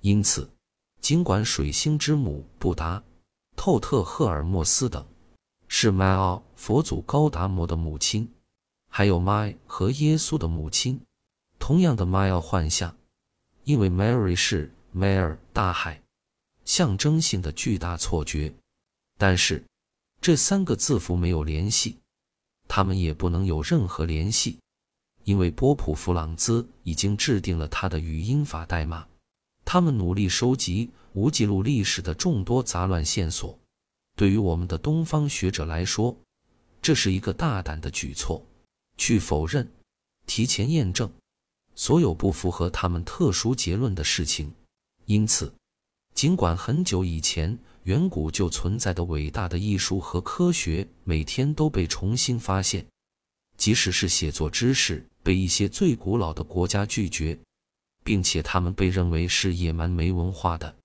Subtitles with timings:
[0.00, 0.50] 因此，
[1.00, 3.02] 尽管水星之母布达、
[3.56, 5.06] 透特赫尔墨斯等
[5.68, 8.28] 是迈奥佛祖高达摩的母亲，
[8.88, 11.00] 还有迈和耶稣的母亲，
[11.58, 12.96] 同样的迈奥幻象，
[13.64, 16.02] 因为 Mary 是 m a r 大海，
[16.64, 18.52] 象征性的巨大错觉。
[19.18, 19.62] 但是，
[20.22, 21.98] 这三个字符没有联系，
[22.66, 24.58] 他们也不能有任何联系，
[25.24, 29.06] 因为波普弗朗兹已经制定了他的语音法代码。
[29.72, 33.56] 他们努力收集无记录历史的众多杂乱线索。
[34.16, 36.18] 对于我们的东方学者来说，
[36.82, 38.44] 这是一个大胆的举措，
[38.96, 39.72] 去否认、
[40.26, 41.08] 提前验证
[41.76, 44.52] 所有不符合他们特殊结论的事情。
[45.04, 45.54] 因此，
[46.16, 52.84] 尽管很久以前远古就存在的伟大的艺术和科学每天都被重新发现，
[53.56, 57.38] 即使是写作知识被一些最古老的国家拒绝。
[58.02, 60.76] 并且他们被认为是野蛮没文化的。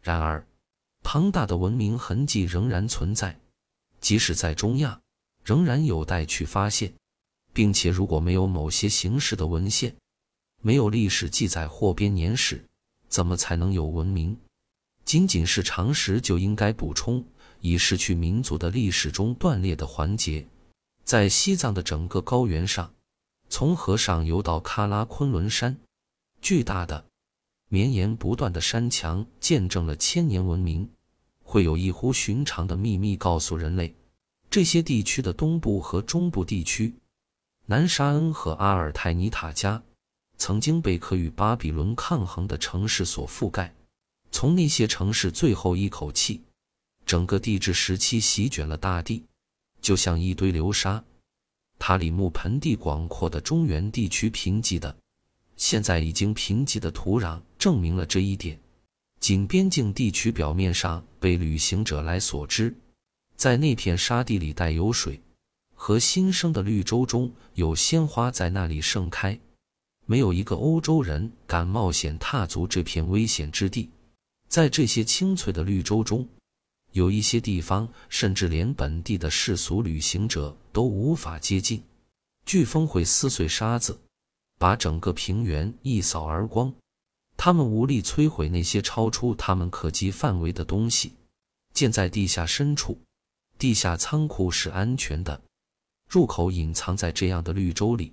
[0.00, 0.46] 然而，
[1.02, 3.38] 庞大的文明痕迹仍然存在，
[4.00, 5.00] 即使在中亚，
[5.42, 6.92] 仍然有待去发现。
[7.52, 9.94] 并且，如果没有某些形式的文献，
[10.60, 12.64] 没有历史记载或编年史，
[13.08, 14.36] 怎么才能有文明？
[15.04, 17.24] 仅仅是常识就应该补充，
[17.60, 20.44] 以失去民族的历史中断裂的环节。
[21.04, 22.92] 在西藏的整个高原上，
[23.48, 25.78] 从河上游到喀拉昆仑山。
[26.44, 27.02] 巨大的、
[27.70, 30.86] 绵延不断的山墙见证了千年文明。
[31.42, 33.96] 会有异乎寻常的秘密告诉人类：
[34.50, 36.94] 这些地区的东部和中部地区，
[37.64, 39.82] 南沙恩和阿尔泰尼塔加，
[40.36, 43.74] 曾经被可与巴比伦抗衡的城市所覆盖。
[44.30, 46.42] 从那些城市最后一口气，
[47.06, 49.24] 整个地质时期席卷了大地，
[49.80, 51.02] 就像一堆流沙。
[51.78, 54.94] 塔里木盆地广阔的中原地区贫瘠的。
[55.56, 58.58] 现在已经贫瘠的土壤证明了这一点。
[59.20, 62.74] 仅边境地区表面上被旅行者来所知，
[63.36, 65.18] 在那片沙地里带有水
[65.74, 69.38] 和新生的绿洲中有鲜花在那里盛开。
[70.06, 73.88] 没有一个欧洲人敢冒险踏足这片危险之地。
[74.46, 76.28] 在这些清脆的绿洲中，
[76.92, 81.82] 有一些地方甚至连本地的世俗旅行者都无法接近。
[82.46, 83.98] 飓风会撕碎沙子。
[84.58, 86.72] 把整个平原一扫而光，
[87.36, 91.12] 他们无力摧毁那些超出他们可及范围的东西。
[91.72, 92.98] 建在地下深处，
[93.58, 95.42] 地下仓库是安全的，
[96.08, 98.12] 入口隐藏在这样的绿洲里，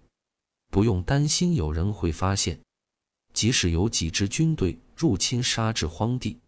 [0.72, 2.60] 不用担心有人会发现。
[3.34, 6.40] 即使有几支军队入侵沙质荒地，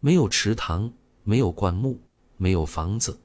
[0.00, 0.92] 没有池塘，
[1.22, 2.00] 没有灌木，
[2.36, 3.18] 没有房子，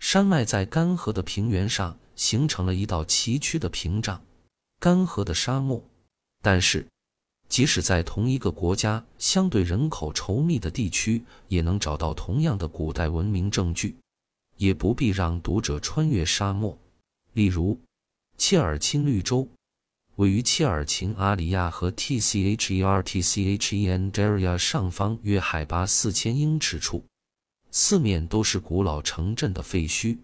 [0.00, 4.20] 山脉在干涸的平原上形成了一道崎岖的屏障。
[4.82, 5.80] 干涸的沙漠，
[6.42, 6.84] 但是，
[7.48, 13.94] 即使在同一个国家相对人口稠密的地区，也能找到同样的古代文明证据，
[14.56, 16.76] 也不必让读者穿越沙漠。
[17.32, 17.78] 例如，
[18.36, 19.48] 切尔钦绿洲，
[20.16, 27.04] 位于切尔琴阿里亚和 T C H E R T C H E N Daria 上方约海拔四千英尺处，
[27.70, 30.18] 四面都是古老城镇的废墟，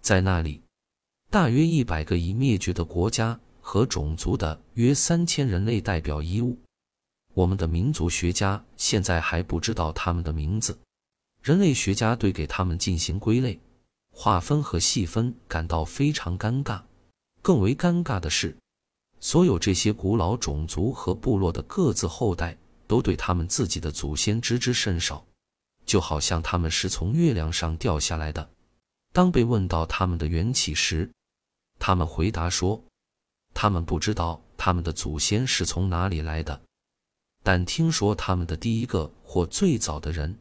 [0.00, 0.60] 在那里，
[1.30, 3.38] 大约一百个已灭绝的国家。
[3.64, 6.58] 和种族的约三千人类代表遗物，
[7.32, 10.76] 我们的民族学家现在还不知道他们的名字。
[11.40, 13.58] 人类学家对给他们进行归类、
[14.10, 16.82] 划分和细分感到非常尴尬。
[17.40, 18.54] 更为尴尬的是，
[19.20, 25.24] 所有这些古老种族和部落的各自后代都对他们自己的祖先知之甚少，
[25.86, 28.50] 就好像他们是从月亮上掉下来的。
[29.12, 31.10] 当被问到他们的缘起时，
[31.78, 32.84] 他们回答说。
[33.54, 36.60] 他们不知道他们的祖先是从哪里来的，
[37.42, 40.38] 但听说他们的第一个或最早的人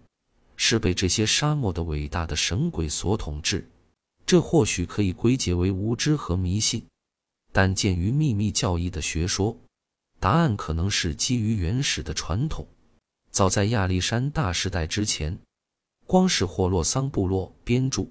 [0.56, 3.70] 是被这些沙漠的伟大的神鬼所统治。
[4.26, 6.86] 这或许可以归结为无知和迷信，
[7.52, 9.58] 但鉴于秘密教义的学说，
[10.20, 12.66] 答案可能是基于原始的传统。
[13.32, 15.38] 早在亚历山大时代之前，
[16.06, 18.08] 光是霍洛桑部落编著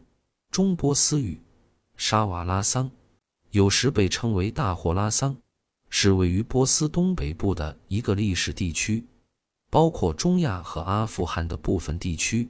[0.51, 1.41] 中波斯语
[1.97, 2.91] 沙瓦拉桑。
[3.51, 5.37] 有时被称为大霍拉桑，
[5.89, 9.05] 是位于波斯东北部的一个历史地区，
[9.71, 12.49] 包括中亚和阿富汗的部分地区，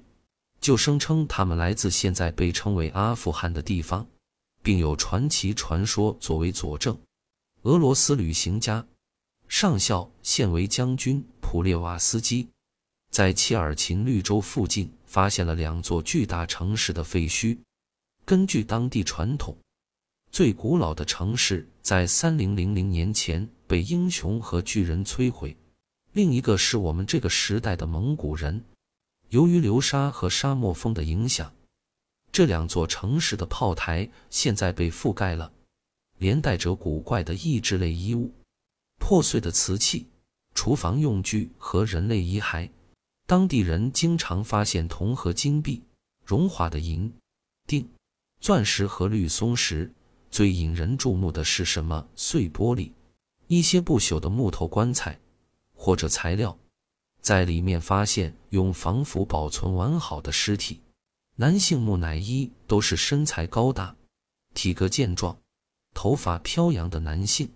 [0.61, 4.07] 就声称他们来自现在被称为阿富汗的地方，
[4.63, 6.99] 并有传奇传说作为佐证。
[7.63, 8.87] 俄罗斯旅行家、
[9.49, 12.47] 上校现为将军普列瓦斯基，
[13.11, 17.59] 在切尔琴绿洲附近发现了两座巨大城市的废墟。
[18.27, 19.57] 根据当地传统。
[20.33, 25.57] 最古老的城市在三零零零年前被英雄和巨人摧毁，
[26.13, 28.65] 另一个是我们这个时代的蒙古人。
[29.31, 31.53] 由于流沙和沙漠风的影响，
[32.31, 35.53] 这两座城市的炮台现在被覆盖了，
[36.19, 38.33] 连带着古怪的异质类衣物、
[39.01, 40.07] 破碎的瓷器、
[40.55, 42.71] 厨房用具和人类遗骸。
[43.27, 45.83] 当地人经常发现铜和金币、
[46.25, 47.13] 融化的银、
[47.67, 47.89] 锭、
[48.41, 49.93] 钻石和绿松石。
[50.31, 52.07] 最引人注目的是什么？
[52.15, 52.93] 碎玻璃，
[53.49, 55.19] 一些不朽的木头棺材
[55.75, 56.57] 或者材料，
[57.21, 60.81] 在里面发现用防腐保存完好的尸体。
[61.37, 63.97] 男性木乃伊都是身材高大、
[64.55, 65.37] 体格健壮、
[65.95, 67.51] 头发飘扬的男性。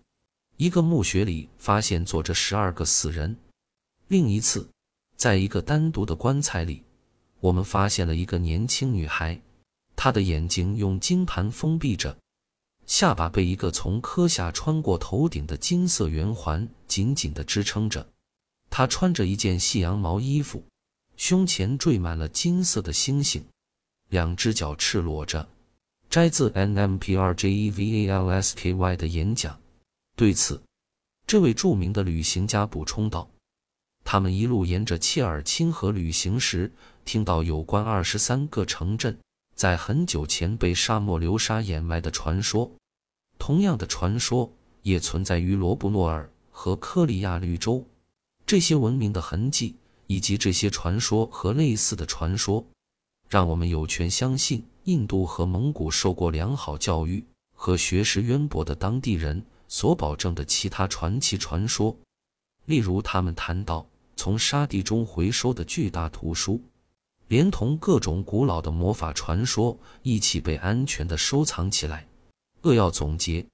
[0.56, 3.36] 一个墓穴里发现坐着十二个死人。
[4.08, 4.68] 另一次，
[5.16, 6.82] 在一个单独的棺材里，
[7.40, 9.40] 我们发现了一个年轻女孩，
[9.94, 12.16] 她的眼睛用金盘封闭着。
[12.86, 18.06] 下巴被一个从颌下穿过头顶的金色圆环紧紧地支撑着。
[18.70, 20.64] 他穿着一件细羊毛衣服，
[21.16, 23.44] 胸前缀满了金色的星星，
[24.08, 25.48] 两只脚赤裸着。
[26.10, 29.58] 摘自 N M P R J E V A L S K Y 的演讲。
[30.14, 30.62] 对此，
[31.26, 33.28] 这位著名的旅行家补充道
[34.04, 36.70] ：“他们一路沿着切尔钦河旅行时，
[37.04, 39.18] 听到有关二十三个城镇。”
[39.54, 42.72] 在很久前被沙漠流沙掩埋的传说，
[43.38, 44.52] 同样的传说
[44.82, 47.86] 也存在于罗布诺尔和科里亚绿洲。
[48.44, 52.66] 这些文明的痕迹，以及这些传说和类似的传说，
[53.28, 57.24] 让我们有权相信，印度和蒙古受过良好教育
[57.54, 61.96] 和学识渊博的当地人所保证的其他传奇传说。
[62.66, 63.86] 例如，他们谈到
[64.16, 66.60] 从沙地中回收的巨大图书。
[67.28, 72.06] 连同各种古老的魔法传说一起被安全的收藏起来。
[72.62, 73.46] 扼要总结：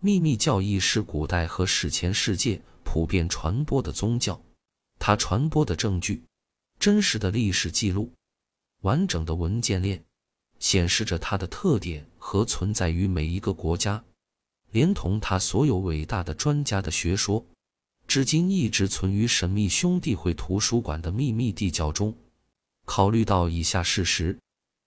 [0.00, 4.40] 秘密教义是古代和史前世界普遍传播的宗教，
[4.98, 6.22] 它传播的证据、
[6.78, 8.12] 真实的历史记录、
[8.82, 10.02] 完整的文件链，
[10.58, 14.02] 显示着它的特点和存在于每一个国家，
[14.70, 17.44] 连同它所有伟大的专家的学说，
[18.06, 22.14] 至今一直存于神秘兄弟会图书馆的秘密地窖中。
[22.84, 24.38] 考虑到以下事实，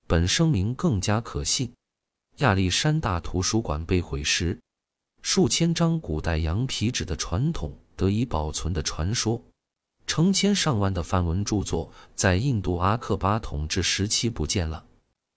[0.07, 1.71] 本声明更加可信。
[2.37, 4.59] 亚历山大图书馆被毁时，
[5.21, 9.41] 数千张古代羊皮纸的传统得以保存的传说，
[10.05, 14.85] 成千上万的梵文著作在印度阿克巴统治时期不见了。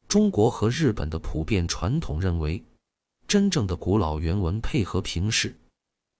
[0.08, 2.62] 中国和日本的普遍传统认为，
[3.28, 5.54] 真正的古老原文配合评释，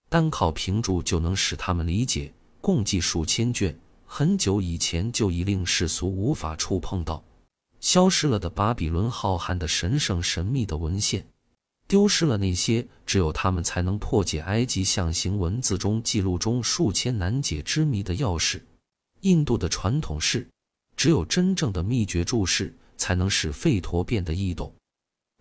[0.09, 3.77] 单靠评注就能使他们理解，共计数千卷。
[4.11, 7.23] 很久以前就已令世俗无法触碰到，
[7.79, 11.23] 消失了的巴比伦浩瀚的神圣神秘的文献，
[11.87, 18.59] 丢失了那些只有他们才能破解埃及象形文字中记录中数千难解之谜的钥匙。
[19.21, 20.49] 印度的传统是，
[20.97, 24.73] 只有真正的秘诀注释才能使吠陀变得易懂。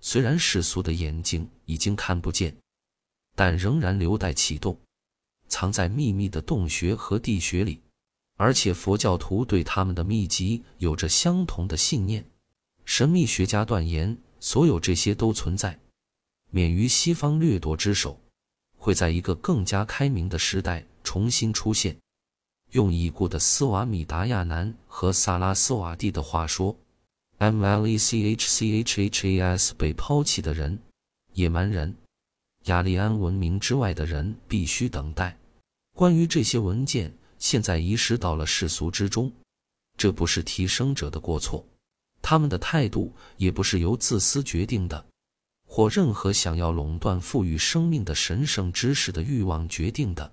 [0.03, 2.55] 虽然世俗的眼睛已经看不见，
[3.35, 4.79] 但仍然留待启动，
[5.49, 7.81] 藏在秘密的洞穴和地穴里。
[8.39, 12.25] 而且佛教徒对他们的秘籍有着相同的信念。
[12.85, 15.77] 神秘学家断言，所有这些都存在，
[16.51, 18.19] 免于西方掠夺之手，
[18.77, 21.97] 会在一个更加开明的时代重新出现。
[22.71, 26.75] 用已故的斯瓦米达亚南和萨拉斯瓦蒂的话说
[27.39, 30.79] ：“M L E C H C H H A S 被抛弃的人，
[31.33, 31.93] 野蛮人，
[32.67, 35.37] 雅利安文明之外的人必须等待。”
[35.97, 37.13] 关于这些文件。
[37.39, 39.33] 现在遗失到了世俗之中，
[39.97, 41.65] 这不是提升者的过错，
[42.21, 45.07] 他们的态度也不是由自私决定的，
[45.67, 50.33] 或任何想要垄断赋予生命的神圣知识的欲望决定的。